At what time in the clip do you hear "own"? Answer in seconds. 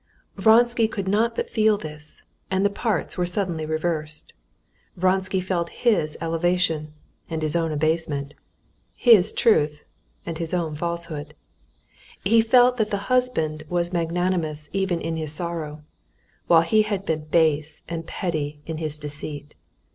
7.55-7.71, 10.55-10.73